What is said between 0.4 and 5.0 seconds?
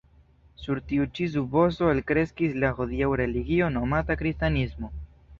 Sur tiu ĉi supozo elkreskis la hodiaŭa religio, nomata kristanismo.